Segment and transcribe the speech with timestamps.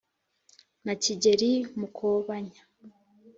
[0.85, 2.61] na kigeli mukobanya